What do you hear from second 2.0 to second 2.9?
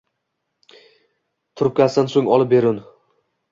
so‘ng olib beun